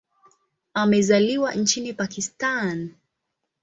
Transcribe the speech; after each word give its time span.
Amezaliwa 0.73 1.53
nchini 1.55 1.93
Pakistan. 1.93 2.89